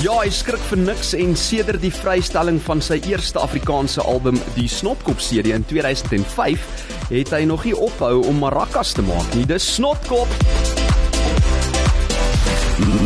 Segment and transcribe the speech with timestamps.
[0.00, 4.64] Ja, hy skrik vir niks en sedert die vrystelling van sy eerste Afrikaanse album, die
[4.64, 6.62] Snotkop CD in 2005,
[7.10, 9.44] het hy nog nie ophou om maracas te maak nie.
[9.44, 10.32] Dis Snotkop.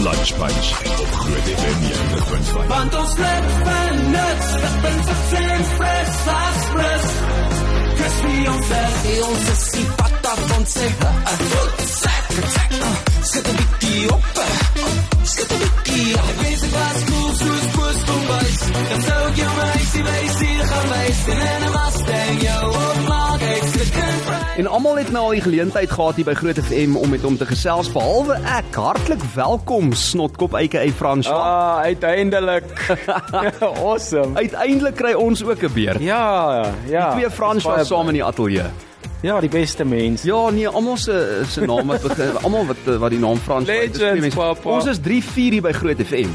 [0.04, 0.70] Lunch Bunch
[1.02, 2.70] op Groot FM 90.5.
[2.70, 7.12] Want ons net van nuts, dat ben verfremd, fris, as fris.
[7.98, 10.92] Crispy ons is, die ons is die pata van sê,
[11.42, 12.74] goed, sak, en.
[24.56, 27.36] En almal het nou al die geleentheid gehad hier by Groot FM om met hom
[27.36, 28.74] te gesels behalwe ek.
[28.74, 31.38] Hartlik welkom Snotkop aka François.
[31.38, 32.64] Ah, uiteindelik.
[33.60, 34.38] awesome.
[34.38, 36.02] Uiteindelik kry ons ook 'n beer.
[36.02, 37.12] Ja, ja.
[37.12, 38.93] Twee François saam in die ateljee.
[39.24, 40.22] Ja, die beste mens.
[40.22, 44.02] Ja, nee, almal se se name begin almal wat wat die naam Frans vat, dis
[44.02, 44.68] Legends, mense.
[44.68, 46.34] Ons is 3 4 hier by Groot FM.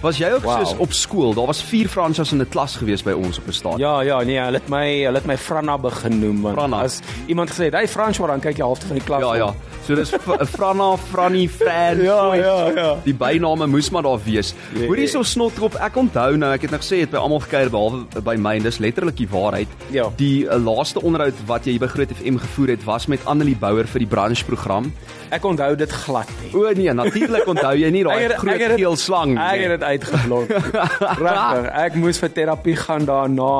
[0.00, 0.58] Was jy ook Wow.
[0.64, 1.34] soos op skool?
[1.34, 3.78] Daar was 4 François in 'n klas gewees by ons op 'n stadion.
[3.80, 6.80] Ja, ja, nee, hulle het my hulle het my Franna begin noem want Franna.
[6.82, 9.20] as iemand gesê het, "Hey François," dan kyk jy halfte van die klas.
[9.20, 9.54] Ja, ja.
[9.86, 10.10] So dis
[10.56, 12.02] Franna, Franny, Fran.
[12.02, 12.96] Ja, ja, ja.
[13.04, 14.54] Die byname moes maar daar wees.
[14.74, 14.86] Nee.
[14.86, 18.04] Hoorie so snotkop, ek onthou nou, ek het nou gesê het by almal gekuier behalwe
[18.22, 19.68] by my en dis letterlik die waarheid.
[19.90, 20.08] Ja.
[20.16, 23.86] Die uh, laaste onderhoud wat jy by Groot FM gevoer het was met Annelie Bouwer
[23.86, 24.92] vir die branchprogram.
[25.30, 26.54] Ek onthou dit glad nie.
[26.60, 29.68] O nee, natuurlik onthou jy nie daai Ek groot ek geel slang Ek nie.
[29.68, 30.52] het dit uitgeblok.
[31.24, 31.68] Regtig.
[31.86, 33.52] Ek moes vir terapie gaan daarna.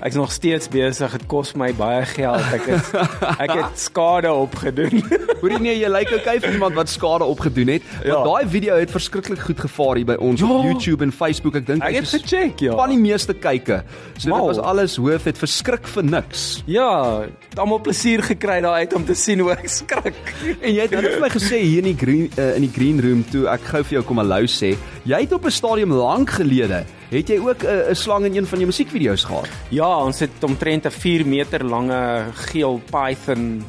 [0.00, 1.12] Ek's nog steeds besig.
[1.12, 2.40] Dit kos my baie geld.
[2.56, 2.86] Ek het
[3.44, 5.02] ek het skade opgedoen.
[5.42, 7.82] Hoorie nee, jy lyk okay vir iemand wat skade opgedoen het.
[8.04, 8.14] Ja.
[8.14, 10.70] Want daai video het verskriklik goed gevaar hier by ons op Ja.
[10.70, 11.58] YouTube en Facebook.
[11.60, 12.76] Ek dink Ek dit het gecheck, ja.
[12.80, 13.82] Van die meeste kykke.
[14.16, 14.46] So dit Wow.
[14.48, 16.62] was alles hoof het verskrik vir niks.
[16.66, 20.16] Ja, het almal plesier gekry daar uit om te sien hoe ek skrik.
[20.62, 23.00] En jy het net vir my gesê hier in die green uh, in die green
[23.04, 24.72] room toe ek gou vir jou kom hallo sê.
[25.04, 26.84] Jy het op 'n stadium lank gelede
[27.18, 29.48] het jy ook 'n uh, slang in een van jou musiekvideo's gehad.
[29.68, 33.64] Ja, ons het omtrent 'n 4 meter lange geel python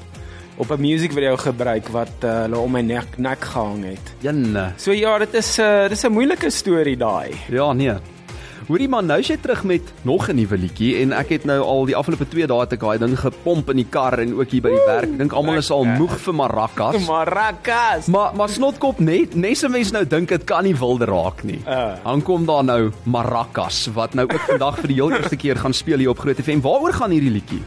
[0.55, 4.13] op 'n musiekvideo gebruik wat uh, hulle om my nek nek gehang het.
[4.19, 4.73] Jenne.
[4.77, 7.31] So ja, dit is 'n uh, dis 'n moeilike storie daai.
[7.49, 7.97] Ja, nee.
[8.67, 11.85] Hoorie man, nou jy terug met nog 'n nuwe liedjie en ek het nou al
[11.85, 14.69] die afgelope 2 dae te daai ding gepomp in die kar en ook hier by
[14.69, 15.09] die werk.
[15.09, 17.07] Ek dink almal is al moeg vir maracas.
[17.07, 18.07] Maracas.
[18.07, 21.61] Maar maar snotkop net nes 'n mens nou dink dit kan nie wilde raak nie.
[21.67, 21.95] Uh.
[22.03, 25.73] Dan kom daar nou maracas wat nou ook vandag vir die heel eerste keer gaan
[25.73, 26.61] speel hier op Groot FM.
[26.61, 27.61] Waaroor gaan hierdie liedjie?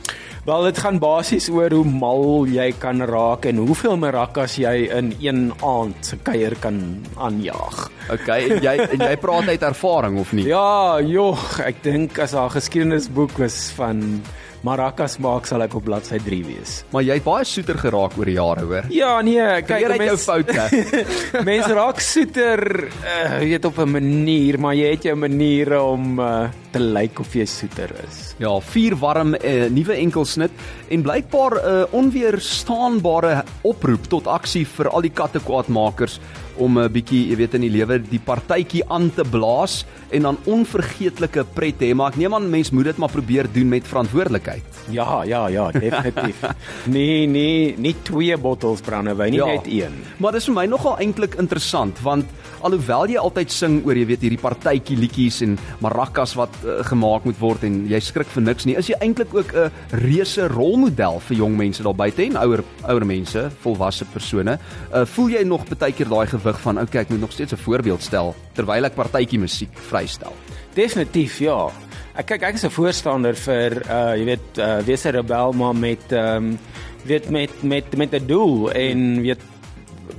[0.45, 5.07] Wel, dit gaan basies oor hoe mal jy kan raak en hoeveel maracas jy in
[5.17, 6.83] een aand se kuier kan
[7.17, 7.79] aanjaag.
[8.13, 10.45] Okay, en jy en jy praat uit ervaring of nie?
[10.51, 14.21] Ja, joh, ek dink as daar 'n geskiedenisboek was van
[14.61, 16.85] maracas maak sal ek op bladsy 3 wees.
[16.93, 18.85] Maar jy het baie soeter geraak oor die jare, hoor.
[18.91, 20.69] Ja, nee, kyk, Leer uit jou foute.
[21.49, 26.49] Mense raak soeter, uh, weet op 'n manier, maar jy het jou maniere om uh,
[26.75, 28.35] te lyk of jy soeter is.
[28.43, 30.51] Ja, vier warm uh, nuwe enkelsnit
[30.91, 36.19] en blykbaar 'n uh, onweerstaanbare oproep tot aksie vir al die kattekwaadmakers
[36.57, 40.23] om 'n uh, bietjie, jy weet in die lewe die partytjie aan te blaas en
[40.23, 43.69] dan onvergeetlike pret te hê, maar ek neem aan mense moet dit maar probeer doen
[43.69, 44.63] met verantwoordelikheid.
[44.91, 46.43] Ja, ja, ja, definitief.
[46.97, 49.47] nee, nee, nie twee bottels brandewyn, nie Ja.
[49.47, 49.95] net een.
[50.19, 52.25] Maar dis vir my nogal eintlik interessant want
[52.63, 57.25] alhoewel jy altyd sing oor jy weet hierdie partytjie liedjies en maracas wat uh, gemaak
[57.25, 61.21] moet word en jy skrik vir niks nie, is jy eintlik ook 'n reuse rolmodel
[61.21, 64.59] vir jong mense daar buite en ouer ouer mense, volwasse persone.
[64.93, 67.65] Uh, voel jy nog baie keer daai gewig van okay, ek moet nog steeds 'n
[67.65, 70.33] voorbeeld stel terwyl ek partytjie musiek vrystel.
[70.75, 71.71] Definitief, ja.
[72.15, 75.75] Ek kyk ek is 'n voorstander vir uh jy weet uh wees 'n rebel maar
[75.75, 76.59] met ehm um,
[77.05, 79.43] weet met met met 'n doel en weet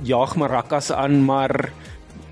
[0.02, 1.72] jaag maracas aan maar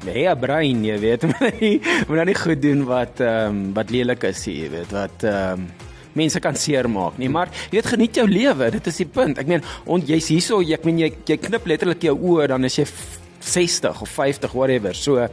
[0.07, 3.73] hê 'n brein, jy weet, moet nie moet nou nie goed doen wat ehm um,
[3.75, 5.67] wat lelik is, jy weet, wat ehm um,
[6.15, 9.39] mense kan seermaak nie, maar jy weet geniet jou lewe, dit is die punt.
[9.39, 12.77] Ek meen, on, jy's hierso, ek meen jy jy knip letterlik jou oë dan is
[12.79, 14.95] jy f- 60 of 50 whatever.
[14.95, 15.27] So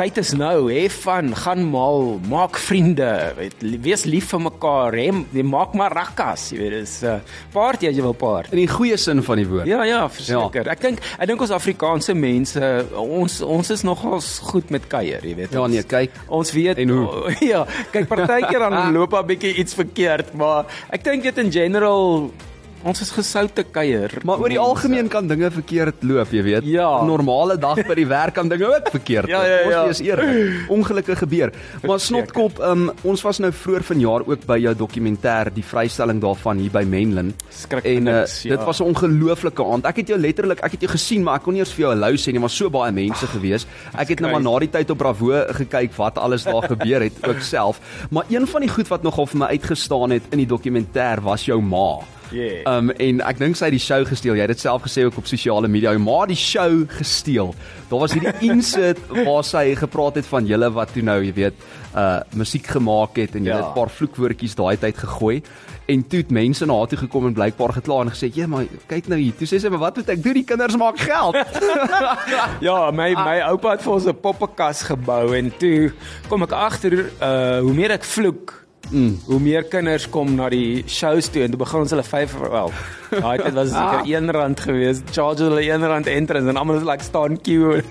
[0.00, 5.10] tyd is nou, hê van, gaan mal, maak vriende, weet, wees lief vir mekaar, hê,
[5.44, 8.54] maak maar rakkas, jy weet, dis 'n uh, party as jy wil party.
[8.56, 9.66] In die goeie sin van die woord.
[9.68, 10.64] Ja ja, verseker.
[10.64, 10.72] Ja.
[10.72, 12.64] Ek dink ek dink ons Afrikaanse mense
[12.96, 15.52] ons ons is nogals goed met kuier, jy weet.
[15.52, 16.16] Ja, ons- nee, kyk.
[16.28, 17.34] Ons weet En hoe?
[17.52, 22.30] Ja, kyk partykeer dan loop daar bietjie iets verkeerd, maar ek dink dit in general
[22.82, 24.12] ons is gesoute kuier.
[24.24, 26.64] Maar oor die algemeen kan dinge verkeerd loop, jy weet.
[26.68, 26.88] Ja.
[27.06, 29.48] Normale dag by die werk kan dinge ook verkeerd Ja, loop.
[29.48, 29.82] ja, ja.
[29.82, 30.70] Ons wees eerlik.
[30.72, 31.52] Ongelukke gebeur.
[31.86, 36.62] Maar snotkop, um, ons was nou vroeër vanjaar ook by jou dokumentêr, die vrystelling daarvan
[36.62, 37.34] hier by Menlyn.
[37.82, 38.56] En uh, niks, ja.
[38.56, 39.84] dit was 'n ongelooflike aand.
[39.84, 41.92] Ek het jou letterlik, ek het jou gesien, maar ek kon nie eers vir jou
[41.94, 43.66] hallo sê nie, maar so baie mense gewees.
[43.96, 47.26] Ek het nou maar na die tyd op Bravo gekyk wat alles daar gebeur het
[47.28, 47.80] ook self.
[48.10, 51.44] Maar een van die goed wat nogal vir my uitgestaan het in die dokumentêr was
[51.44, 52.00] jou ma.
[52.32, 52.62] Yeah.
[52.78, 54.34] Um en ek dink sy het die show gesteel.
[54.34, 55.90] Jy het dit self gesê ook op sosiale media.
[55.90, 57.54] Jou ma die show gesteel.
[57.90, 61.54] Daar was hierdie insit waar sy gepraat het van julle wat toe nou, jy weet,
[61.96, 63.56] uh musiek gemaak het en jy Ja.
[63.56, 65.42] het 'n paar vloekwoordjies daai tyd gegooi.
[65.90, 68.64] En toe het mense na haar toe gekom en blykbaar gekla en gesê, "Ja, maar
[68.86, 70.34] kyk nou hier." Toe sê sy, "Maar wat moet ek doen?
[70.34, 71.34] Die kinders maak geld."
[72.60, 75.92] Ja, my my oupa het vir ons 'n poppenkas gebou en toe
[76.28, 78.54] kom ek agter uh hoe meer ek vloek,
[78.90, 79.18] mm.
[79.26, 82.72] hoe meer kinders kom na die shows toe en toe begin ons hulle 5 wel.
[83.10, 85.02] Daai tyd was seker R1 geweest.
[85.10, 87.82] Charge hulle R1 entrance en almal is like staan queue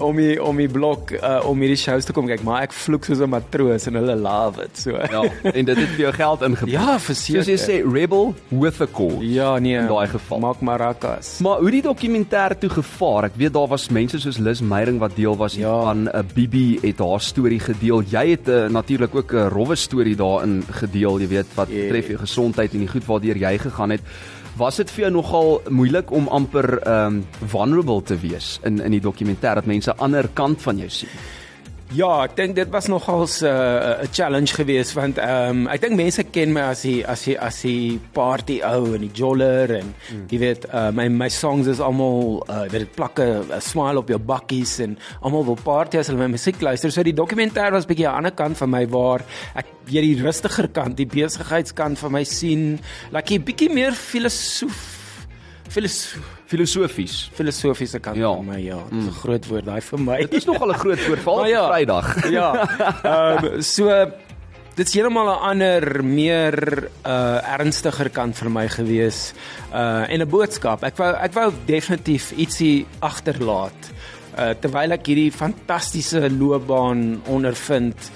[0.00, 3.04] om die om die blok uh, om hierdie shows te kom kyk, maar ek vloek
[3.04, 4.90] soos 'n matroos en hulle love it so.
[4.96, 5.22] ja,
[5.52, 6.72] en dit het vir jou geld ingebring.
[6.72, 7.84] Ja, Soos jy verseker.
[7.84, 9.20] sê, rebel with a cause.
[9.20, 9.76] Ja, nee.
[9.76, 10.38] In daai geval.
[10.40, 11.38] Maak marakas.
[11.40, 13.24] Maar hoe die dokumentêr toe gevaar.
[13.24, 15.80] Ek weet daar was mense soos Lis Meyering wat deel was Ja.
[15.82, 18.02] van 'n uh, Bibi het haar storie gedeel.
[18.10, 22.18] Jy het uh, natuurlik ook 'n rowwe storie daarin gedeel, jy weet, wat betref jou
[22.24, 24.10] gesondheid en die goed waardeur jy gegaan het.
[24.56, 29.02] Was dit vir jou nogal moeilik om amper um vulnerable te wees in in die
[29.02, 31.10] dokumentêr dat mense 'n ander kant van jou sien?
[31.94, 35.80] Ja, ek dink dit was nogals 'n uh, 'n challenge geweest want ehm um, ek
[35.80, 39.70] dink mense ken my as die as die as die party ou en die joller
[39.78, 40.24] en mm.
[40.28, 44.08] jy weet uh, my my songs is almal uh, weet dit plakke 'n smile op
[44.08, 46.90] jou bakkies en almal wil party as hulle my musiek luister.
[46.90, 49.22] So die dokumentêr was bietjie aan 'n ander kant van my waar
[49.54, 52.80] ek weer die rustiger kant, die besigheidskant van my sien,
[53.12, 54.82] like 'n bietjie meer filosoof
[55.68, 57.30] filosoof Filosofies.
[57.34, 58.34] filosofiese kant Ja.
[58.34, 60.16] van my ja, dit is 'n groot woord daai vir my.
[60.20, 60.98] Dit is nogal 'n groot
[61.36, 61.68] Maar op ja.
[61.72, 62.08] Vrydag.
[62.38, 62.48] Ja.
[63.02, 64.06] Ehm um, so
[64.76, 69.32] dit's heeltemal 'n ander meer uh ernstiger kant vir my gewees
[69.72, 70.82] uh en 'n boodskap.
[70.84, 73.92] Ek wou ek wou definitief ietsie agterlaat
[74.38, 78.10] uh terwyl ek hierdie fantastiese loopbaan ondervind.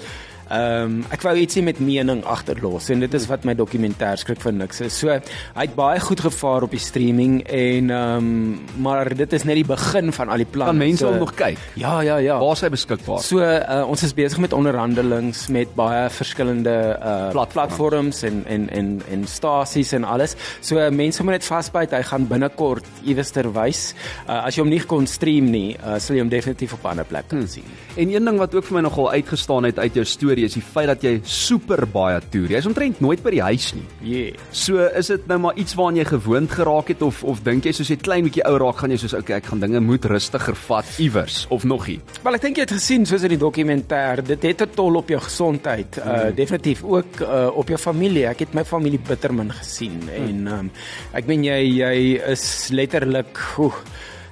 [0.49, 4.39] Ehm um, ek wou ietsie met mening agterlos en dit is wat my dokumentêr skrik
[4.41, 4.95] vir niks is.
[4.97, 9.45] So hy het baie goed gevaar op die streaming en ehm um, maar dit is
[9.45, 10.73] net die begin van al die planne.
[10.73, 11.59] Kan mense so, hom nog kyk?
[11.77, 12.39] Ja, ja, ja.
[12.41, 13.21] Waar is hy beskikbaar?
[13.21, 17.53] So uh, ons is besig met onderhandelings met baie verskillende uh Platforms.
[17.53, 20.35] platforms en en en en stasies en alles.
[20.65, 23.93] So uh, mense moet net vasbyt, hy gaan binnekort iewers terwys.
[24.25, 26.95] Uh, as jy hom nie kon stream nie, uh, sal jy hom definitief op 'n
[26.95, 27.69] ander plek kan sien.
[27.95, 30.63] En een ding wat ook vir my nogal uitgestaan het uit jou storie is die
[30.63, 32.49] feit dat jy super baie toer.
[32.55, 33.85] Jy's omtrent nooit by die huis nie.
[34.03, 34.37] Yeah.
[34.51, 37.73] So is dit nou maar iets waaraan jy gewoond geraak het of of dink jy
[37.75, 40.57] soos jy klein bietjie ou raak gaan jy soos okay, ek gaan dinge moet rustiger
[40.67, 41.99] vat iewers of nog nie.
[42.23, 45.09] Wel ek dink jy het gesien soos in die dokumentêr, dit het 'n tol op
[45.09, 45.99] jou gesondheid.
[45.99, 48.27] Uh definitief ook uh, op jou familie.
[48.27, 50.09] Ek het my familie bittermin gesien mm.
[50.09, 50.71] en um,
[51.13, 51.95] ek meen jy jy
[52.31, 53.75] is letterlik oeh,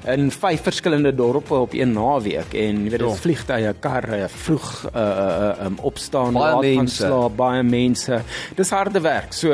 [0.05, 3.15] in vyf verskillende dorpe op een naweek en jy weet dit Ja.
[3.15, 6.95] vliegtye, karre, vroeg uh, uh um, opstaan, Baie laat gaan mense.
[7.05, 8.21] slaap, baie mense.
[8.55, 9.33] Dis harde werk.
[9.33, 9.51] So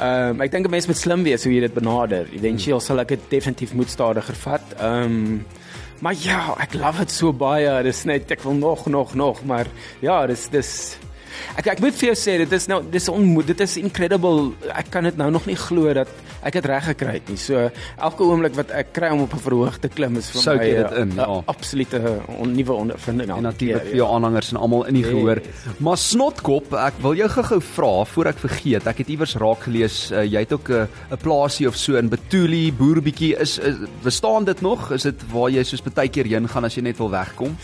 [0.00, 2.26] ehm um, ek dink 'n mens moet slim wees hoe jy dit benader.
[2.32, 4.62] Eventueel sal ek dit definitief moet stadiger vat.
[4.80, 5.46] Ehm um,
[6.00, 7.82] Maar ja, ek love dit so baie.
[7.82, 9.66] Dis net ek wil nog nog nog, maar
[10.00, 10.98] ja, dis dis
[11.56, 14.52] Ek ek moet vir jou sê dit is nou dis onmoed dit is incredible.
[14.74, 16.08] Ek kan dit nou nog nie glo dat
[16.42, 17.36] ek dit reg gekry het nie.
[17.36, 20.58] So elke oomblik wat ek kry om op 'n verhoog te klim is vir Souk
[20.58, 21.42] my jy dit in, ja.
[21.46, 22.00] absolute
[22.38, 23.30] on, nuwe ondervinding.
[23.30, 25.10] En natuurlik keer, vir jou aanhangers en almal in die Yes.
[25.12, 25.40] gehoor.
[25.78, 28.86] Maar snotkop, ek wil jou gou-gou vra voor ek vergeet.
[28.86, 32.08] Ek het iewers raak gelees uh, jy het ook 'n 'n plaasie of so in
[32.08, 34.90] Betuli, boerbietjie is, is bestaan dit nog?
[34.92, 37.56] Is dit waar jy soos baie keer heen gaan as jy net wil wegkom?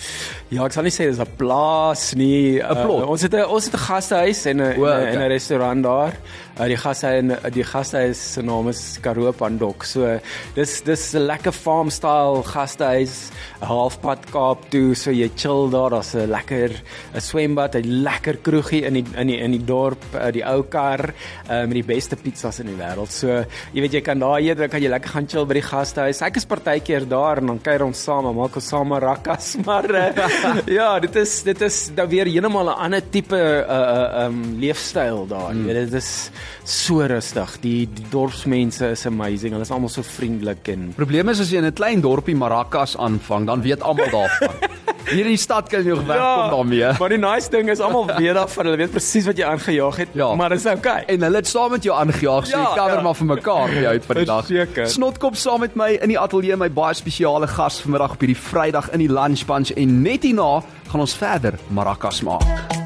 [0.50, 2.59] Ja, ek sal nie sê dis 'n plaas nie.
[2.59, 3.04] 'n plot?
[3.04, 4.75] Uh, ons het 'n ons het 'n gastehuis en 'n
[5.23, 6.14] 'n restaurant daar.
[6.59, 9.85] Uh, die gastehuis die gastehuis se naam is Karoo Pandok.
[9.88, 10.19] So
[10.57, 13.30] dis dis 'n lekker farm style gastehuis,
[13.62, 16.71] halfpad Kaap toe, so jy chill daar, daar's 'n lekker
[17.14, 20.62] 'n swembad, 'n lekker kroegie in die in die in die dorp, uh, die ou
[20.62, 21.14] kar
[21.49, 23.11] uh, met die beste pizzas in die wêreld.
[23.11, 25.62] So jy weet jy kan daar eet, dan kan jy lekker gaan chill by die
[25.62, 26.23] gastehuis.
[26.23, 29.90] Ek is partykeer daar en dan kuier ons saam, en maak ons saam rakkas, maar
[29.90, 34.59] uh, ja, dit is dit is dan weer heeltemal 'n ander tipe uh uh um
[34.59, 35.54] leefstyl daar.
[35.54, 36.30] Jy weet dit is
[36.64, 37.57] so rustig.
[37.61, 39.52] Die die dorpsmense is amazing.
[39.52, 42.97] Hulle is almal so vriendelik en Probleem is as jy in 'n klein dorpie maracas
[42.97, 44.54] aanvang, dan weet almal daarvan.
[45.11, 46.92] Hier in die stad kan jy nog wegkom daarmee.
[46.99, 48.64] Maar die nice ding is almal weet daarvan.
[48.66, 50.35] Hulle weet presies wat jy aangejaag het, Ja.
[50.35, 51.02] maar dit is okay.
[51.09, 53.00] En hulle het saam met jou aangejaag, so Ja, jy cover ja.
[53.02, 54.47] maar vir mekaar jou uit vir die dag.
[54.47, 54.87] Verseker.
[54.88, 58.90] Snotkop saam met my in die ateljee my baie spesiale gas vanmiddag op hierdie Vrydag
[58.92, 62.79] in die lunch bunch en net hierna gaan ons verder maracas maak.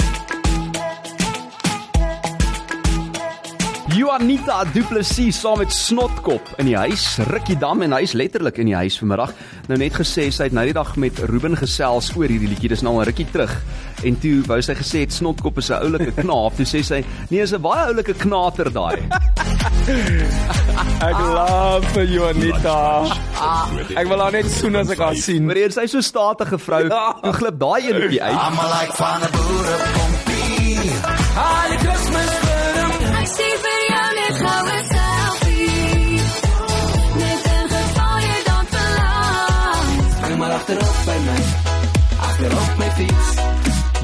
[3.95, 8.57] Juanita Du Plessis saam met Snotkop in die huis, Rikkie Dam en hy is letterlik
[8.59, 9.31] in die huis vanmiddag.
[9.69, 12.73] Nou net gesê sy het nou die dag met Ruben gesels oor hierdie liedjie.
[12.73, 13.55] Dis nou al 'n rukkie terug.
[14.03, 16.57] En toe wou sy gesê het Snotkop is 'n oulike knaap.
[16.57, 18.99] Toe sê sy, nee, is 'n baie oulike knater daai.
[21.01, 23.07] Ek love vir Juanita.
[23.95, 25.47] Ek wil haar net soen as ek haar sien.
[25.47, 26.89] Maar sy is so statige vrou.
[26.89, 27.15] Ja.
[27.23, 28.35] Hoe glip daai enetjie uit?
[28.35, 30.35] I'm like van 'n boerepompie.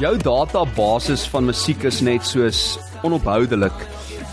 [0.01, 3.83] Jou databasis van musiek is net soos onophoudelik.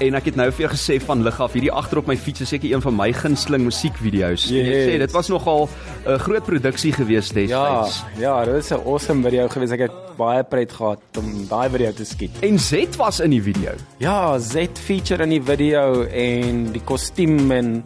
[0.01, 2.53] En ek het nou vir jou gesê van lig af, hierdie agterop my fiets is
[2.55, 4.47] seker een van my gunsteling musiekvideo's.
[4.49, 4.87] Yes.
[4.89, 5.69] sê dit was nogal
[6.07, 8.05] 'n groot produksie gewees Ja, destyds.
[8.19, 9.71] ja, dit is 'n awesome video gewees.
[9.71, 12.31] Ek het baie pret gehad om daai video te skiet.
[12.41, 13.73] En Z was in die video.
[13.99, 17.83] Ja, Z feature in die video en die kostuum en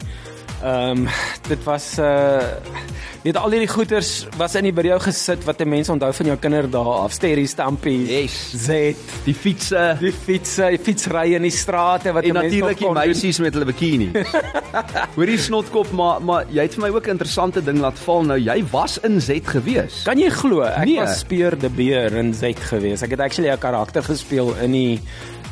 [0.63, 1.09] ehm um,
[1.49, 2.43] dit was uh
[3.23, 6.37] weet al hierdie goeters was in die video gesit wat 'n mens onthou van jou
[6.39, 7.13] kinderdae af.
[7.13, 8.09] Sterry stampies.
[8.09, 8.65] Yes.
[8.67, 12.79] Z, Die fietsse die fietsse, die fietsry in die strate wat en 'n mens natuurlik
[12.79, 14.11] die meisies met hulle bikini.
[15.17, 18.39] Hoorie snotkop, maar maar jy het vir my ook 'n interessante ding laat val nou.
[18.39, 20.03] Jy was in Z gewees.
[20.05, 20.97] Kan jy glo ek Nee.
[20.99, 23.03] was Speer de Beer in Z gewees.
[23.03, 25.01] Ek het actually 'n karakter gespeel in die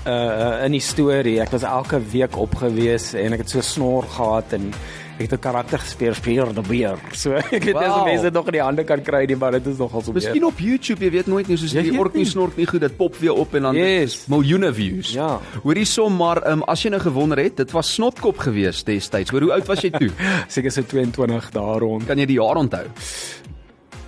[0.07, 1.41] uh in die storie.
[1.41, 4.73] Ek was elke week op gewees en ek het so snor gehad en
[5.21, 6.97] het 'n karakter gespeel Speer de Beer.
[7.13, 8.05] So ek weet nie Wow.
[8.05, 10.45] mense dit nog in die hande kan kry nie, maar dit is nogal so Miskien
[10.45, 12.97] op YouTube, jy weet nooit nie soos Jy die ork nie snork nie goed, dit
[12.97, 14.27] pop weer op en dan Yes.
[14.29, 15.13] miljoene views.
[15.13, 15.41] Ja.
[15.63, 19.31] Hoorie som maar, um, as jy nou gewonder het, dit was snotkop gewees destyds.
[19.31, 20.11] Hoor hoe oud was jy toe?
[20.49, 22.07] seker so 22 daar rond.
[22.07, 22.87] Kan jy die jaar onthou?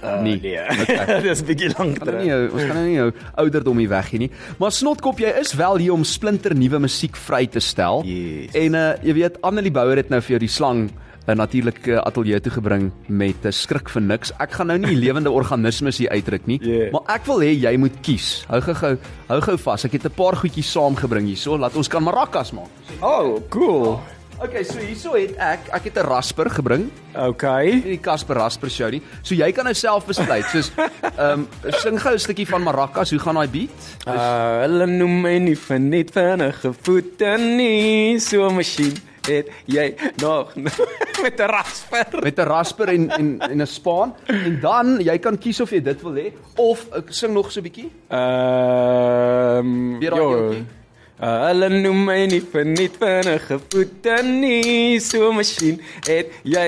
[0.02, 0.58] Uh, nee.
[0.82, 1.20] Okay.
[1.28, 2.24] Dis 'n bietjie lank nou terug.
[2.26, 4.30] jou, ons kan nou nie jou ouderdom hier weggee nie.
[4.58, 8.02] Maar snotkop, jy is wel hier om splinter nuwe musiek vry te stel.
[8.04, 8.50] Yes.
[8.52, 10.90] En uh jy weet Annelie Bouwer het nou vir jou die slang
[11.26, 14.32] 'n natuurlike ateljee toe gebring met 'n skrik vir niks.
[14.40, 16.92] Ek gaan nou nie lewende organismes hier uitdruk nie, Yeah.
[16.92, 18.44] maar ek wil hê jy moet kies.
[18.48, 18.96] Hou gou
[19.28, 19.84] hou gou vas.
[19.84, 22.68] Ek het 'n paar goedjies saamgebring hierso, laat ons kan maracas maak.
[23.00, 24.00] Oh, cool.
[24.42, 26.90] Okay, so hierso het ek ek het 'n rasper gebring.
[27.14, 27.80] Okay.
[27.80, 29.00] Die Casper Rasper show nie.
[29.22, 30.44] So jy kan nou self besluit.
[30.46, 30.72] Soos
[31.18, 33.10] ehm um, sing gou 'n stukkie van maracas.
[33.10, 33.70] Hoe gaan daai beat?
[34.08, 38.94] Uh, hulle noem my nie vir net vinnige voete nie, so 'n masjien
[39.26, 40.54] het jy nog
[41.24, 42.06] met 'n rasper.
[42.22, 45.82] met 'n rasper en en en 'n spaan en dan jy kan kies of jy
[45.82, 47.90] dit wil hê of ek sing nog so 'n bietjie.
[48.08, 50.02] Ehm um.
[50.02, 50.81] Uh,
[51.22, 56.64] Hulle noem my nie vir net vinnige voete nie, so masjien het jy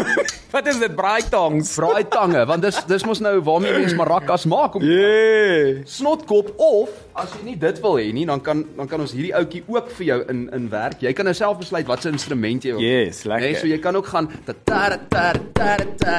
[0.52, 1.70] Wat is dit braai tongs?
[1.78, 5.78] Braai tange, want dis dis mos nou waarmee mens maracas maak om yeah.
[5.86, 9.32] snotkop of as jy nie dit wil hê nie, dan kan dan kan ons hierdie
[9.38, 10.98] ouetjie ook vir jou in in werk.
[11.06, 12.82] Jy kan nou self besluit watse instrument jy wil.
[12.84, 13.48] Yes, lekker.
[13.48, 16.18] Nee, so jy kan ook gaan ta ta ta ta ta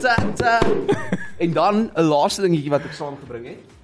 [0.00, 0.60] ta ta.
[1.36, 3.77] En dan 'n laaste dingetjie wat ek saamgebring het.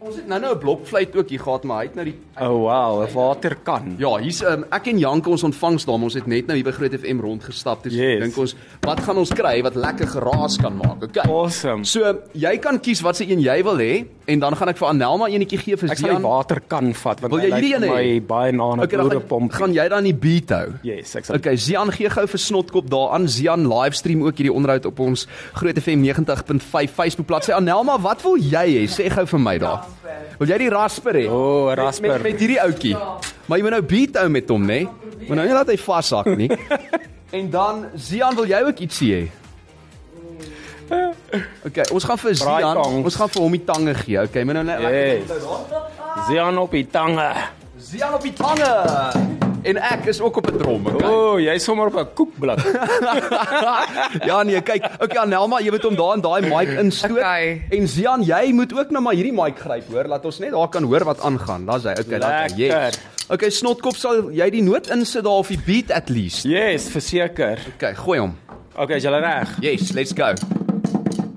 [0.00, 2.48] Ons het nou nou 'n blokfluit ook hier gehad, maar hy het nou die Oh
[2.62, 3.94] wow, 'n waterkan.
[3.98, 6.04] Ja, hier's um, ek en Janke ons ontvangsdame.
[6.04, 7.82] Ons het net nou hier by Groot FM rondgestap.
[7.82, 8.20] Dis Yes.
[8.20, 11.02] dink ons, wat gaan ons kry wat lekker geraas kan maak?
[11.02, 11.22] Okay.
[11.28, 11.84] Awesome.
[11.84, 15.26] So, jy kan kies watse een jy wil hê en dan gaan ek vir Anelma
[15.28, 17.88] eenetjie gee vir Ek sal die waterkan vat want Wil jy hierdie een hê?
[17.88, 19.52] my baie na 'n Okay, dan gaan, boerepomp.
[19.52, 20.68] gaan jy dan die beat hou.
[20.82, 23.26] Yes, ek sal Okay, Zian gee gou vir snotkop daaraan.
[23.28, 27.50] Zian livestream ook hierdie onderhoud op ons Groot FM 90.5 Facebook bladsy.
[27.52, 28.86] Anelma, wat wil jy hê?
[28.86, 29.84] Sê gou vir my daar.
[30.38, 31.24] Wil jy die rasper hê?
[31.30, 32.12] O, Met- rasper.
[32.14, 32.94] Met, met hierdie ouetjie.
[33.48, 34.80] Maar jy moet nou beat hou met hom, né?
[35.26, 36.50] Moet nou nie laat hy vashak nie.
[37.38, 39.22] en dan Zian, wil jy ook iets hê?
[41.68, 44.16] Okay, ons gaan vir Zian, ons gaan vir hom die tange gee.
[44.22, 45.34] Okay, moet nou net Yes.
[46.30, 47.28] Zian op die tange.
[47.90, 49.36] Zian op die tange.
[49.62, 51.10] En ek is ook op 'n drom, O, okay?
[51.10, 52.60] oh, jy sommer op 'n koekblad.
[54.30, 54.84] ja nee, kyk.
[55.00, 57.10] Okay, Anelma, jy moet hom daar in daai mic instoot.
[57.10, 57.66] Okay.
[57.70, 60.68] En Zian, jy moet ook nou maar hierdie mic gryp, hoor, laat ons net daar
[60.68, 61.66] kan hoor wat aangaan.
[61.66, 61.96] Daar's hy.
[62.00, 62.48] Okay, daar.
[62.56, 62.68] Yes.
[62.68, 63.16] Lekker.
[63.28, 66.46] Okay, snotkop sal jy die noot insit daar of die beat at least.
[66.48, 67.60] Yes, verseker.
[67.76, 68.36] Okay, gooi hom.
[68.76, 69.56] Okay, is jy reg?
[69.60, 70.32] Yes, let's go.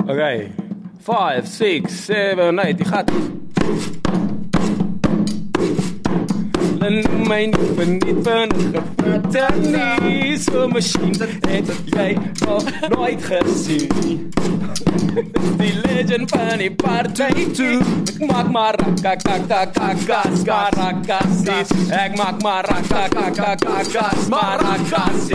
[0.07, 0.51] Okay.
[1.03, 3.11] 5 6 7 8 die gat.
[6.81, 10.37] Hulle noem my nie verniet van gevatte nie.
[10.41, 12.07] So masjien het jy
[12.41, 14.31] nog nooit gesien.
[15.59, 17.75] Die legend van die party toe.
[18.15, 21.43] Ek maak maar ka ka ka ka gas maracas.
[22.01, 25.29] Ek maak maar ka ka ka ka gas maracas.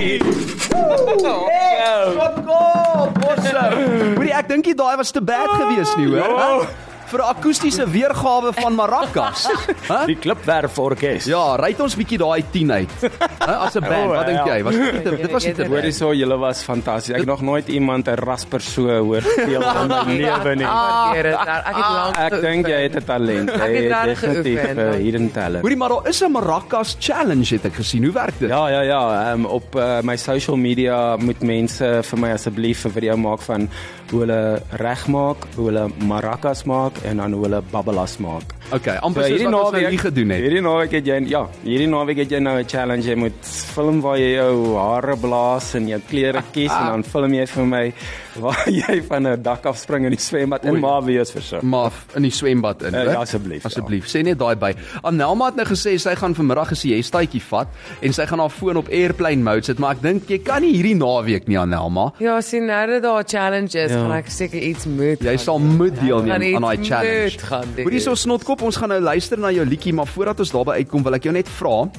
[4.16, 6.66] Hoorie, ek dink nie daai was te bad gewees nie, hoor.
[7.06, 7.12] Ja.
[7.12, 9.46] Vir 'n akoestiese weergawe van maracas.
[9.90, 10.06] Hæ?
[10.06, 11.24] Die klipwerf orkes.
[11.24, 12.90] Ja, ry ons bietjie daai 10 uit.
[13.38, 14.62] Hæ, as 'n band, wat dink jy?
[14.66, 17.14] Was dit dit was dit Hoorie so, julle was fantasties.
[17.14, 20.66] Ek het nog nooit iemand 'n rasper so hoor speel in my lewe nie.
[20.66, 21.34] Waardeer dit.
[21.34, 23.50] Ek het lank Ek dink jy het 'n talent.
[23.50, 25.02] Ek het het regtig definitief geoefen, 'n dankie.
[25.04, 25.62] hidden talent.
[25.62, 28.02] Hoorie, maar daar is 'n maracas challenge het ek gesien.
[28.04, 28.48] Hoe werk dit?
[28.48, 32.90] Ja ja ja, um, op uh, my social media moet mense vir my asseblief 'n
[32.90, 33.68] video maak van
[34.10, 34.40] hoe hulle
[34.82, 38.55] regmaak, hoe hulle maracas maak en dan hoe hulle babbelas maak.
[38.74, 40.40] Okay, amper soos wat ons nou nie gedoen het.
[40.42, 43.06] Hierdie naweek het jy ja, hierdie naweek het jy nou 'n challenge.
[43.06, 43.44] Jy moet
[43.74, 47.64] film waar jy jou hare blaas en jou klere kies en dan film jy vir
[47.66, 47.92] my
[48.40, 50.80] waar jy van 'n dak af spring in die swembad in Oei.
[50.80, 51.58] Marvius vir so.
[51.62, 52.94] maar in die swembad in.
[52.94, 53.04] Hoor?
[53.12, 53.68] ja, asseblief, ja.
[53.68, 54.06] Asseblief.
[54.10, 54.74] Sê net daai by.
[55.02, 57.68] Anelma het nou gesê sy gaan vanmiddag 'n siestaatjie vat
[58.02, 60.72] en sy gaan haar foon op airplane mode sit, maar ek dink jy kan nie
[60.74, 62.12] hierdie naweek nie Anelma.
[62.18, 64.00] Ja, sien nou dat daar challenges, Ja.
[64.02, 65.20] gaan ek seker iets moet.
[65.22, 67.38] Jy sal moet deelneem aan daai moet challenge.
[67.38, 67.84] gaan doen.
[67.84, 68.14] Hoorie so
[68.56, 71.24] snotkop, ons gaan nou luister na jou liedjie, maar voordat ons daarby uitkom, wil ek
[71.24, 71.90] jou net vra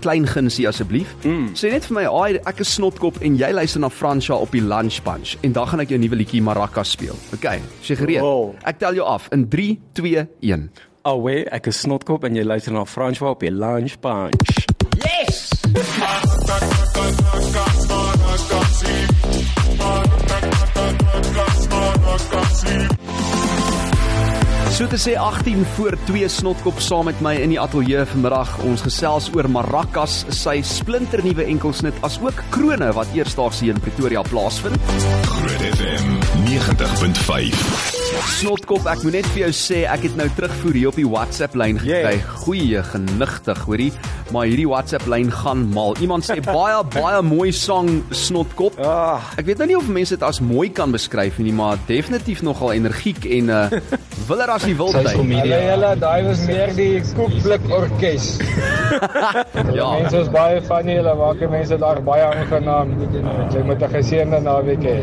[0.00, 1.10] klein gunsie asseblief.
[1.22, 1.52] Mm.
[1.54, 4.60] Sê net vir my, "Ag, ek is snotkop en jy luister na Fransja op die
[4.60, 8.20] Lunch Bunch en dan gaan ek jou nuwe liedjie Maracas speel." Okay, is jy gereed?
[8.20, 8.54] Wow.
[8.64, 10.70] Ek tel jou af in 3 2 1.
[11.04, 14.51] Awe, ek is snotkop en jy luister na François op die Lunch Punch.
[24.82, 28.50] So te sê 18 voor 2 snotkop saam met my in die ateljee vanmiddag.
[28.66, 34.94] Ons gesels oor Maracas, sy splinternuwe enkelsnit asook krone wat eersdaags hier in Pretoria plaasvind.
[35.30, 36.16] Groot FM
[36.50, 38.01] 90.5.
[38.20, 41.54] Snotkop, ek moet net vir jou sê ek het nou terugvoer hier op die WhatsApp
[41.58, 42.16] lyn gekry.
[42.18, 42.34] Yeah.
[42.44, 43.88] Goeie genigtig, hoorie.
[44.32, 45.96] Maar hierdie WhatsApp lyn gaan mal.
[46.04, 48.76] Iemand sê baie baie mooi sang Snotkop.
[48.84, 52.42] Ah, Ek weet nou nie of mense dit as mooi kan beskryf nie, maar definitief
[52.44, 53.64] nogal energiek en uh
[54.28, 55.32] willer as die wildtuin.
[55.32, 58.28] Hulle hulle daai was meer die koekblik orkes.
[59.72, 59.86] Ja.
[59.96, 62.90] Mense is baie van hulle maak mense daar baie aangenaam.
[63.54, 64.96] Jy moet 'n geseënde naweek hê.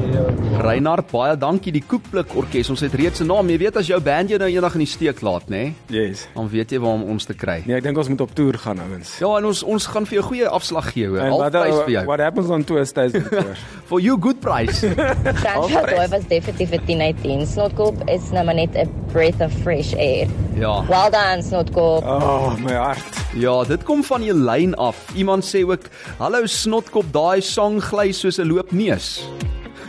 [0.62, 2.70] Reinhard, baie dankie die Koekblik Orkees.
[2.70, 3.50] Ons het reeds 'n naam.
[3.50, 5.74] Jy weet as jou band jou nou eendag in die steek laat, nê?
[5.88, 6.28] yes.
[6.36, 7.64] Dan weet jy waar om ons te kry.
[7.66, 9.18] Nee, ek dink ons moet op toer gaan ouens.
[9.20, 11.20] Ja, en ons ons gaan vir jou goeie afslag gee, hoor.
[11.20, 12.06] Altyd vir jou.
[12.06, 13.58] what happens on tour stays on tour.
[13.86, 14.86] For you good price.
[15.44, 17.46] Fransja daai was definitief 'n 10 uit 10.
[17.48, 20.28] Snotkop is nou maar net 'n breath of fresh air.
[20.56, 20.84] ja.
[20.88, 22.04] Well done Snotkop.
[22.04, 23.18] Oh, my hart.
[23.36, 24.98] Ja, dit kom van jou lyn af.
[25.16, 25.82] Iemand sê ook,
[26.18, 29.22] "Hallo snotkop, daai song gly soos 'n loopneus."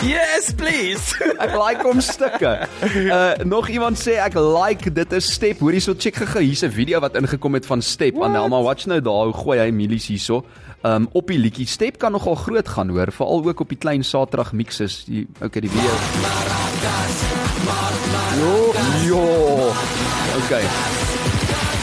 [0.03, 1.13] Yes, please.
[1.45, 2.53] Ek like hom stukke.
[2.81, 5.61] Uh nog iemand sê ek like dit is Step.
[5.61, 8.17] Hoorie so check gou hier's 'n video wat ingekom het van Step.
[8.17, 10.45] Anelma, watch nou daar hoe gooi hy milies hierso.
[10.83, 14.05] Um op die liedjie Step kan nogal groot gaan hoor, veral ook op die klein
[14.05, 15.05] Saterdag mixes.
[15.05, 15.93] Die okay, die video.
[18.41, 18.73] Jo,
[19.05, 19.25] jo.
[20.47, 20.65] Okay.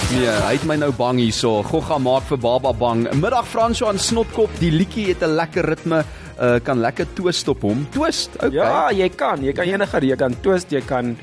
[0.08, 1.62] Nee, hy het my nou bang hierso.
[1.68, 3.12] Gogga maak vir Baba bang.
[3.14, 4.50] Middag Fransjo aan Snotkop.
[4.60, 6.06] Die liedjie het 'n lekker ritme.
[6.42, 7.88] Uh kan lekker twist op hom.
[7.92, 8.30] Twist.
[8.36, 8.52] Okay.
[8.52, 9.42] Ja, jy kan.
[9.44, 11.18] Jy kan enige jy kan twist, jy kan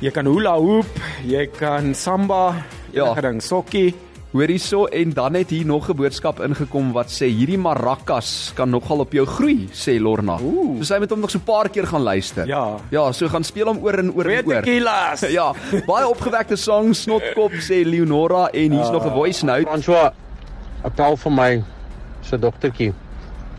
[0.00, 0.86] jy kan hula hoop,
[1.24, 2.54] jy kan samba,
[2.92, 3.04] Ja.
[3.06, 3.94] enige ding, sokkie.
[4.32, 8.70] Hoor hierso en dan het hier nog 'n boodskap ingekom wat sê hierdie maracas kan
[8.70, 10.38] nogal op jou groei, sê Lorna.
[10.42, 10.76] Ooh.
[10.78, 12.46] So sy moet hom nog so 'n paar keer gaan luister.
[12.46, 12.76] Ja.
[12.90, 14.62] Ja, so gaan speel hom oor en oor Twee en oor.
[14.62, 15.20] tequilas.
[15.38, 15.52] Ja,
[15.86, 19.66] baie opgewekte sang Snotkop sê Leonora en hier's nog 'n voice note.
[19.66, 20.10] François,
[20.84, 21.64] 'n pel van my
[22.20, 22.92] se dogtertjie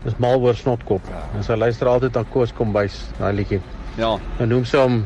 [0.06, 1.02] is mal oor snotkop.
[1.36, 3.60] En sy luister altyd aan Koos Kombuis, daai liedjie.
[3.98, 4.14] Ja.
[4.38, 5.00] En noem sy hom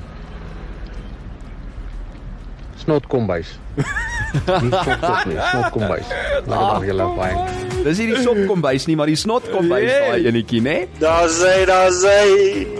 [2.82, 3.46] Snotkombuis.
[4.62, 6.08] Nie snotkop nie, snotkombuis.
[6.48, 7.36] Nou dan julle baie.
[7.82, 10.00] Dis nie die sopkombuis nie, maar die snotkombuis Jee.
[10.08, 10.74] daai enetjie, né?
[11.02, 12.16] Daar sê, daar sê,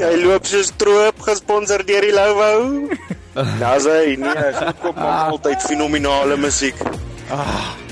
[0.01, 2.89] hy loop so stroop gesponsor deur die Louwou.
[3.63, 6.77] Daar sê, nee, Snoekop maak altyd fenominale musiek.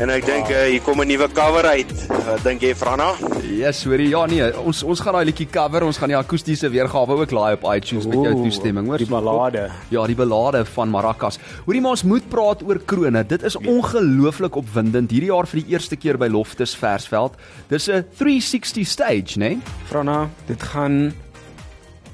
[0.00, 1.92] En ek dink uh, hier kom 'n nuwe cover uit.
[2.08, 3.14] Wat dink jy, Franna?
[3.48, 4.10] Yes, hoorie.
[4.12, 5.84] Ja nee, ons ons gaan daai liedjie cover.
[5.86, 9.00] Ons gaan die akoestiese weergawe ook laai op iTunes met jou toestemming, hoor.
[9.00, 9.70] die ballade.
[9.88, 11.38] Ja, die ballade van Maracas.
[11.64, 13.24] Hoorie, maar ons moet praat oor krone.
[13.26, 17.36] Dit is ongelooflik opwindend hierdie jaar vir die eerste keer by Loftus Versveld.
[17.68, 19.56] Dis 'n 360 stage, né?
[19.56, 19.58] Nee?
[19.88, 21.14] Franna, dit gaan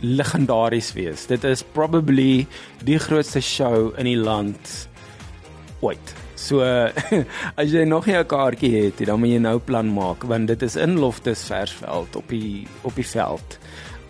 [0.01, 1.27] legendaries wees.
[1.27, 2.47] Dit is probably
[2.85, 4.89] die grootste show in die land
[5.81, 6.26] ooit.
[6.37, 6.61] So
[7.61, 10.49] as jy nog nie 'n kaartjie het, nie, dan moet jy nou plan maak want
[10.49, 13.59] dit is in Loftus Versveld op die op die veld.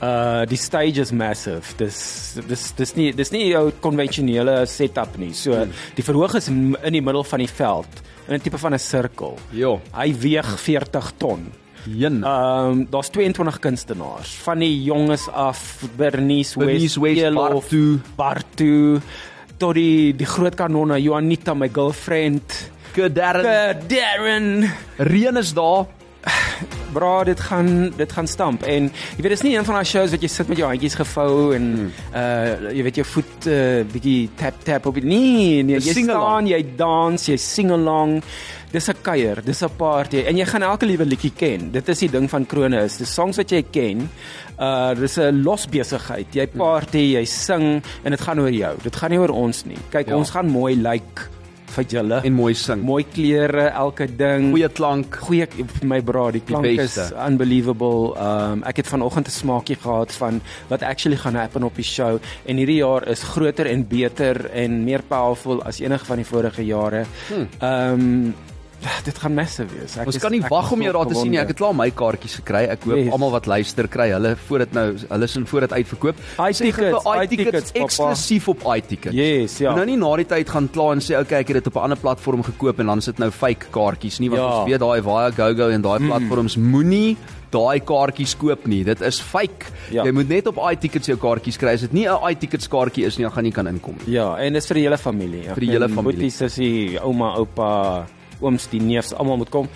[0.03, 1.77] Uh die stage is massive.
[1.79, 5.33] Dis dis dis nie dis nie jou konvensionele setup nie.
[5.33, 5.73] So hmm.
[5.95, 9.39] die verhoog is in die middel van die veld in 'n tipe van 'n sirkel.
[9.53, 9.79] Ja.
[9.95, 11.53] Hy weeg 40 ton.
[11.87, 12.25] Jen.
[12.25, 18.01] Ehm um, daar's 22 kunstenaars van die jonges af Bernice West, Bernice West, Yellow, Bartu.
[18.17, 19.01] Bartu
[19.59, 23.45] tot die die groot kanonne Joanita my girlfriend Good Darren.
[23.45, 25.87] Good Darren Reën is daar.
[26.97, 28.63] Bra, dit gaan dit gaan stamp.
[28.65, 30.97] En jy weet dis nie een van daai shows wat jy sit met jou handjies
[30.97, 31.93] gevou en Hmm.
[32.17, 36.05] uh jy weet jou voet uh, bietjie tap tap op die nee nee Dis jy
[36.07, 38.23] staan jy dans jy sing along.
[38.73, 41.71] Dis 'n kuier dis 'n party en jy gaan elke liewe liedjie ken.
[41.73, 44.09] Dit is die ding van krone is dis songs wat jy ken
[44.59, 46.27] uh dis 'n losbesigheid.
[46.35, 48.75] Jy party jy sing en dit gaan oor jou.
[48.83, 49.79] Dit gaan nie oor ons nie.
[49.91, 50.17] Kyk Ja.
[50.17, 51.03] ons gaan mooi lyk.
[51.03, 51.36] like
[51.77, 55.47] vir julle en mooi sing mooi klere elke ding goeie klank goeie
[55.83, 58.15] my bra die klank Die is unbelievable.
[58.19, 62.19] Um ek het vanoggend 'n smaakie gehad van wat actually gaan happen op die show
[62.45, 66.65] en hierdie jaar is groter en beter en meer powerful as enige van die vorige
[66.65, 67.05] jare.
[67.29, 67.49] Hmm.
[67.61, 68.35] Um
[69.05, 69.97] dit gaan massive wees.
[69.97, 71.39] Ek Ons is- kan nie wag is om jou daar te sien nie.
[71.41, 72.65] Ek het klaar my kaartjies gekry.
[72.71, 73.13] Ek hoop Yes.
[73.13, 76.15] almal wat luister kry hulle voor dit nou hulle sin voor dit uitverkoop.
[76.39, 79.15] iTickets, eksklusief op iTickets.
[79.17, 79.75] Yes, ja.
[79.75, 81.85] Nou nie na die tyd gaan kla en sê okay, ek het dit op 'n
[81.87, 84.59] ander platform gekoop en dan sit nou fake kaartjies nie want Ja.
[84.61, 86.07] ons weet daai Via GoGo en daai Mm.
[86.09, 87.17] platforms moenie
[87.51, 88.85] daai kaartjies koop nie.
[88.85, 89.67] Dit is fake.
[89.91, 90.05] Ja.
[90.05, 91.69] Jy moet net op iTickets jou kaartjies kry.
[91.75, 93.95] As dit nie 'n iTickets kaartjie is nie, dan gaan jy kan inkom.
[94.07, 94.15] nie.
[94.15, 95.43] Ja, en dis vir die hele familie.
[95.45, 96.19] Vir die hele familie.
[96.21, 98.07] Boetie, sussie, ouma, oupa,
[98.41, 99.69] ooms, die neefs, almal moet kom.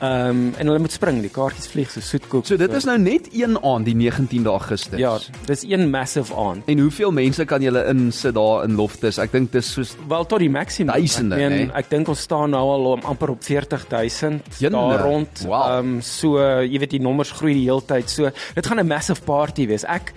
[0.00, 2.46] Ehm um, en hulle moet spring, die kaartjies vlieg so soetkoek.
[2.46, 4.98] So dit is nou net een aand die 19de Augustus.
[4.98, 6.62] Ja, dis een massive aand.
[6.70, 9.18] En hoeveel mense kan julle insit daar in Loftus?
[9.18, 10.94] Ek dink dis soos Wel tot die maksimum.
[10.94, 11.74] Duisende, Ek, meen, hè?
[11.78, 15.42] ek dink ons staan nou al om amper op 40000 Jenne, daar rond.
[15.46, 15.66] wow.
[15.78, 18.10] Ehm so jy weet die nommers groei die hele tyd.
[18.10, 19.84] So dit gaan 'n massive party wees.
[19.84, 20.12] Ek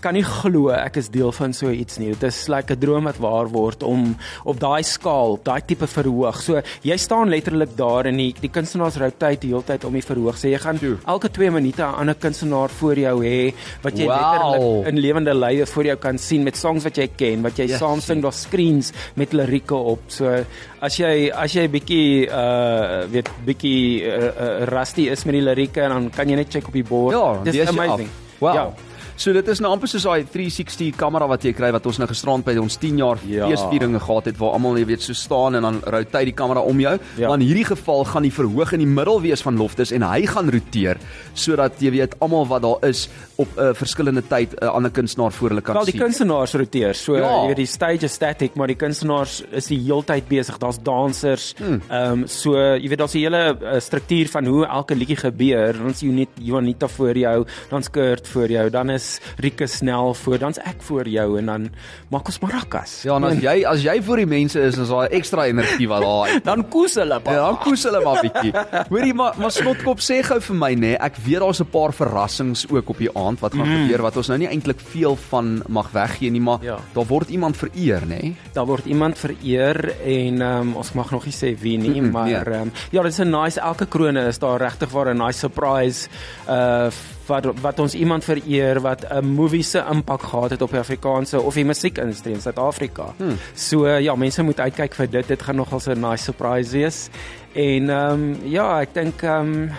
[0.00, 2.10] kan nie glo ek is deel van so iets nie.
[2.14, 5.86] Dit is like 'n droom wat waar word om op daai skaal, op daai tipe
[5.86, 6.40] verhoog.
[6.42, 10.02] So jy staan letterlik daar en die die kunstenaars rotate die hele tyd om die
[10.02, 10.36] verhoog.
[10.38, 14.16] So jy gaan elke 2 minute 'n ander kunstenaar voor jou hê wat jy Wow.
[14.16, 17.66] letterlik in lewende lywe voor jou kan sien met songs wat jy ken, wat jy
[17.68, 17.78] Yes.
[17.78, 20.00] saam sing, daar screens met lirieke op.
[20.08, 20.44] So
[20.80, 25.80] as jy as jy bietjie uh weet bietjie uh, uh, rusty is met die lirieke
[25.88, 27.12] dan kan jy net check op die bord.
[27.14, 28.08] Ja, dis amazing.
[28.38, 28.54] Wow.
[28.54, 28.72] Ja.
[29.20, 32.06] So dit is nou amper soos daai 360 kamera wat jy kry wat ons nou
[32.08, 33.50] gisterand by ons 10 jaar Ja.
[33.50, 36.80] feesvieringe gehad het waar almal jy weet so staan en dan rotate die kamera om
[36.80, 36.94] jou.
[37.18, 37.28] Ja.
[37.28, 40.22] Maar in hierdie geval gaan die verhoog in die middel wees van Loftus en hy
[40.26, 40.96] gaan roteer
[41.34, 44.90] sodat jy weet almal wat daar is op 'n uh, verskillende tyd 'n uh, ander
[44.90, 46.00] kunstenaar voor hulle kan Wel die sien.
[46.00, 46.94] kunstenaars roteer.
[46.94, 47.20] So Ja.
[47.20, 47.40] ja.
[47.42, 50.56] jy weet die stage is static, maar die kunstenaars is die heeltyd besig.
[50.58, 51.54] Daar's dansers.
[51.58, 51.82] Hmm.
[51.90, 55.76] Ehm um, so jy weet daar's 'n hele uh, struktuur van hoe elke liedjie gebeur.
[55.90, 60.58] Is Unit Juanita voor jou, dan Skirt voor jou, dan is Rika snel voor, dan's
[60.58, 61.70] ek voor jou en dan
[62.10, 63.02] maak ons marakas.
[63.02, 66.00] Ja, en as jy as jy voor die mense is, is daar ekstra energie wat
[66.02, 66.44] daar uit.
[66.44, 67.32] dan koes hulle pa.
[67.32, 68.52] Ja, dan koes hulle maar bietjie.
[68.90, 72.66] Hoorie, maar maar snotkop sê gou vir my nê, ek weet daar's 'n paar verrassings
[72.70, 73.86] ook op die aand wat gaan Mm.
[73.86, 76.78] gebeur wat ons nou nie eintlik veel van mag weggee nie, maar Ja.
[76.94, 78.34] daar word iemand vereer nê.
[78.52, 82.24] Daar word iemand vereer en um, ons mag nog nie sê wie nie, Mm-mm, maar
[82.48, 82.60] nee.
[82.60, 86.08] um, ja, dit is 'n nice elke krone is daar regtig waar 'n nice surprise
[86.48, 86.90] uh
[87.30, 91.40] wat wat ons iemand vereer wat 'n movie se impak gehad het op die Afrikaanse
[91.40, 93.14] of die musiekindustrie in Suid-Afrika.
[93.16, 93.38] Hmm.
[93.54, 95.28] So ja, mense moet uitkyk vir dit.
[95.28, 97.08] Dit gaan nogal 'n nice surprise wees.
[97.52, 99.70] En ehm um, ja, ek dink ehm um,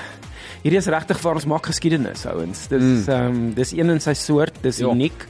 [0.63, 2.67] hierdie is regtig waar ons maak geskiedenis ouens.
[2.69, 4.87] Dis ehm um, dis een in sy soort, dis Ja.
[4.91, 5.25] uniek.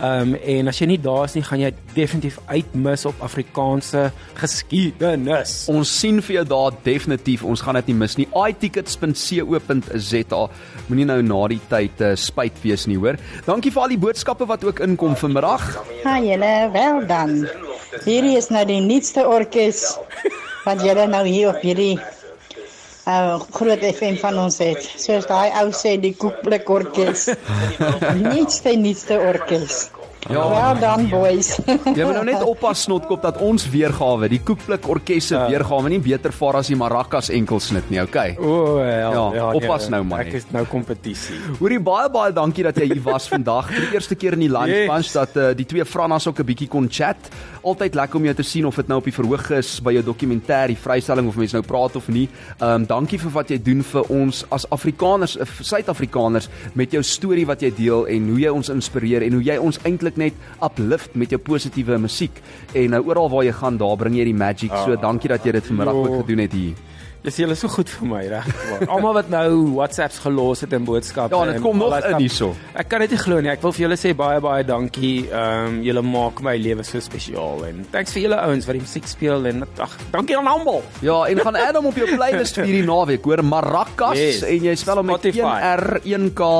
[0.00, 4.08] Ehm um, en as jy nie daar is nie, gaan jy definitief uitmis op Afrikaanse
[4.34, 5.54] geskiedenis.
[5.70, 7.44] Ons sien vir jou daar definitief.
[7.44, 8.26] Ons gaan dit nie mis nie.
[8.48, 10.42] iTickets.co.za.
[10.88, 13.16] Moenie nou na die tyd uh, spyt wees nie, hoor.
[13.46, 15.68] Dankie vir al die boodskappe wat ook inkom vanmiddag.
[16.04, 17.36] Ha julle, wel dan.
[18.06, 19.84] Hierdie is nou die nuutste orkes
[20.64, 21.98] wat julle nou hier op hierdie
[23.06, 24.84] uh groot FM van ons het.
[24.96, 27.28] Soos daai ou sê die koekblik orkes.
[28.28, 29.88] nuutste nuutste orkes.
[30.30, 30.48] Ja.
[30.48, 31.56] Wel dan boys.
[31.98, 35.48] Jy moet nou net oppas snotkop dat ons weergawe, die Koekblik Orkes se Ja.
[35.50, 38.36] weergawe nie beter vaar as die Maracas enkelsnit nie, okay?
[38.38, 41.34] O, ja, Ja, ja, oppas nou, man, Ek is nou kompetisie.
[41.58, 43.66] Hoorie baie baie dankie dat jy hier was vandag.
[43.72, 44.88] Vir die eerste keer in die lunch Yes.
[44.88, 47.16] bunch dat uh, die twee Frannas ook 'n bietjie kon chat.
[47.62, 50.02] Altyd lekker om jou te sien of dit nou op die verhoog is by jou
[50.04, 52.28] dokumentêr, die vrystelling of mense nou praat of nie.
[52.60, 57.02] Ehm um, dankie vir wat jy doen vir ons as Afrikaners, eh, Suid-Afrikaners met jou
[57.02, 60.16] storie wat jy deel en hoe jy ons inspireer en hoe jy ons eintlik eintlik
[60.16, 62.42] net uplift met jou positiewe musiek.
[62.74, 64.70] En nou oral waar jy gaan, daar bring jy die magic.
[64.84, 65.00] So ah.
[65.00, 66.74] dankie dat jy dit vanmiddag ook gedoen het hier.
[67.22, 68.80] Dis julle so goed vir my regwaar.
[68.90, 71.36] Almal wat nou WhatsApps gelos het en boodskappe.
[71.36, 72.48] Ja, dit kom nog in hierso.
[72.74, 73.52] Ek kan dit nie glo nie.
[73.52, 75.28] Ek wil vir julle sê baie baie dankie.
[75.30, 78.82] Ehm um, julle maak my lewe so spesiaal en thanks vir julle ouens wat die
[78.82, 80.82] musiek speel en ag, dankie aan almal.
[81.06, 84.74] Ja, en gaan Adam op jou playlist vir hierdie naweek, hoor, Maracas yes, en jy
[84.82, 86.50] spel hom met 1R1K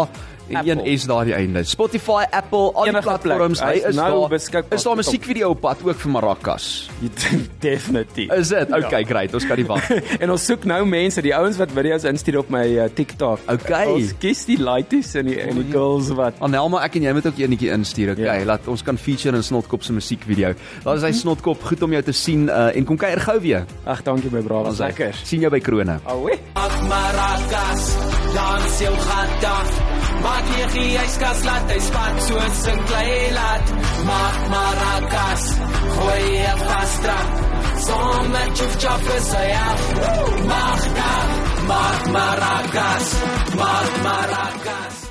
[0.58, 0.84] en.
[0.84, 1.64] 1 S daar die einde.
[1.64, 4.28] Spotify, Apple, al die platforms, hy is nou daar.
[4.28, 4.78] beskikbaar.
[4.78, 6.88] Is daar 'n musiekvideo op pad ook vir Maracas?
[7.60, 8.32] Definitief.
[8.32, 8.68] Is dit?
[8.68, 8.76] Ja.
[8.76, 9.34] Okay, great.
[9.34, 9.90] Ons kan nie wag.
[10.22, 13.40] en ons soek nou mense, die ouens wat video's instuur op my uh, TikTok.
[13.46, 13.86] Okay.
[13.86, 17.26] Ons kies die laities en die en die girls wat Anelma, ek en jy moet
[17.26, 18.24] ook eenetjie instuur, okay?
[18.24, 18.34] Ja.
[18.42, 18.44] Ja.
[18.52, 20.54] Laat ons kan feature in Snotkop se musiekvideo.
[20.84, 23.66] Daar is hy Snotkop, goed om jou te sien uh, en kom kuier gou weer.
[23.84, 25.14] Ag, dankie my bra, was lekker.
[25.24, 25.98] sien jou by Krone.
[26.04, 26.38] Awe.
[26.54, 27.92] Maak maracas,
[28.34, 30.11] dans jou gat af.
[30.22, 33.66] Maak jy die yskas laat hy spat soos 'n klei laat.
[34.08, 35.44] Maak maracas,
[35.98, 37.18] gooi jy vasdra.
[37.86, 39.80] Sommer chuf chop is hy af.
[40.50, 41.14] Maak da,
[41.70, 43.06] maak maracas,
[43.60, 45.01] maak maracas.